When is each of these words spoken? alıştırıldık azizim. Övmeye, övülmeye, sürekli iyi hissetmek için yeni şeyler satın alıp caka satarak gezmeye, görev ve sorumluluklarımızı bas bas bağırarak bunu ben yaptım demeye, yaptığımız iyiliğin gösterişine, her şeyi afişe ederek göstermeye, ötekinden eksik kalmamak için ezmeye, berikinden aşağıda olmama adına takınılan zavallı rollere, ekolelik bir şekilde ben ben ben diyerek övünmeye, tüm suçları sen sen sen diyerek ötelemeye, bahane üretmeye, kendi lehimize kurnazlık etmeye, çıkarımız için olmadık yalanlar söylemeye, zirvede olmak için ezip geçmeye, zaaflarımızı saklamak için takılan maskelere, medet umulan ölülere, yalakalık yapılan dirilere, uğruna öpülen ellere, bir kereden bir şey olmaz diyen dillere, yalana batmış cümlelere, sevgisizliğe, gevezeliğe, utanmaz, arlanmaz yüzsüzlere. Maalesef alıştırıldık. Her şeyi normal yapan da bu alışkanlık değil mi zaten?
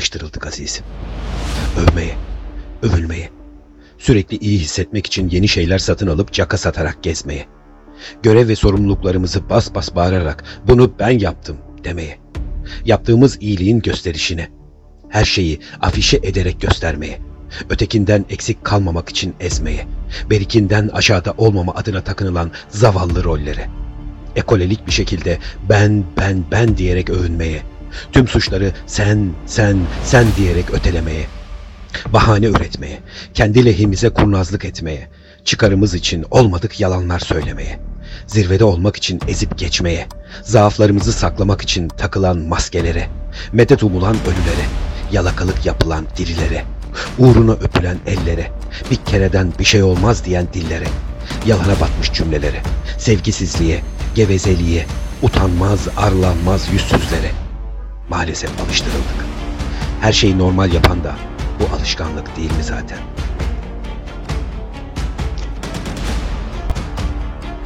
alıştırıldık 0.00 0.46
azizim. 0.46 0.84
Övmeye, 1.78 2.16
övülmeye, 2.82 3.30
sürekli 3.98 4.36
iyi 4.36 4.58
hissetmek 4.58 5.06
için 5.06 5.28
yeni 5.28 5.48
şeyler 5.48 5.78
satın 5.78 6.06
alıp 6.06 6.32
caka 6.32 6.56
satarak 6.56 7.02
gezmeye, 7.02 7.46
görev 8.22 8.48
ve 8.48 8.56
sorumluluklarımızı 8.56 9.50
bas 9.50 9.74
bas 9.74 9.94
bağırarak 9.94 10.44
bunu 10.68 10.92
ben 10.98 11.18
yaptım 11.18 11.56
demeye, 11.84 12.18
yaptığımız 12.84 13.38
iyiliğin 13.40 13.80
gösterişine, 13.80 14.48
her 15.08 15.24
şeyi 15.24 15.60
afişe 15.80 16.16
ederek 16.16 16.60
göstermeye, 16.60 17.20
ötekinden 17.70 18.24
eksik 18.30 18.64
kalmamak 18.64 19.08
için 19.08 19.34
ezmeye, 19.40 19.86
berikinden 20.30 20.88
aşağıda 20.88 21.34
olmama 21.38 21.74
adına 21.74 22.04
takınılan 22.04 22.50
zavallı 22.68 23.24
rollere, 23.24 23.68
ekolelik 24.36 24.86
bir 24.86 24.92
şekilde 24.92 25.38
ben 25.68 26.04
ben 26.16 26.44
ben 26.50 26.76
diyerek 26.76 27.10
övünmeye, 27.10 27.62
tüm 28.12 28.28
suçları 28.28 28.72
sen 28.86 29.32
sen 29.46 29.76
sen 30.04 30.26
diyerek 30.36 30.70
ötelemeye, 30.70 31.26
bahane 32.12 32.46
üretmeye, 32.46 32.98
kendi 33.34 33.64
lehimize 33.64 34.08
kurnazlık 34.08 34.64
etmeye, 34.64 35.08
çıkarımız 35.44 35.94
için 35.94 36.24
olmadık 36.30 36.80
yalanlar 36.80 37.18
söylemeye, 37.18 37.78
zirvede 38.26 38.64
olmak 38.64 38.96
için 38.96 39.20
ezip 39.28 39.58
geçmeye, 39.58 40.06
zaaflarımızı 40.42 41.12
saklamak 41.12 41.62
için 41.62 41.88
takılan 41.88 42.38
maskelere, 42.38 43.08
medet 43.52 43.82
umulan 43.82 44.16
ölülere, 44.26 44.66
yalakalık 45.12 45.66
yapılan 45.66 46.06
dirilere, 46.16 46.64
uğruna 47.18 47.52
öpülen 47.52 47.96
ellere, 48.06 48.50
bir 48.90 48.96
kereden 48.96 49.52
bir 49.58 49.64
şey 49.64 49.82
olmaz 49.82 50.24
diyen 50.24 50.46
dillere, 50.54 50.86
yalana 51.46 51.80
batmış 51.80 52.12
cümlelere, 52.12 52.62
sevgisizliğe, 52.98 53.80
gevezeliğe, 54.14 54.86
utanmaz, 55.22 55.88
arlanmaz 55.96 56.68
yüzsüzlere. 56.72 57.49
Maalesef 58.10 58.60
alıştırıldık. 58.60 59.24
Her 60.00 60.12
şeyi 60.12 60.38
normal 60.38 60.72
yapan 60.72 61.04
da 61.04 61.14
bu 61.60 61.76
alışkanlık 61.76 62.36
değil 62.36 62.52
mi 62.56 62.62
zaten? 62.62 62.98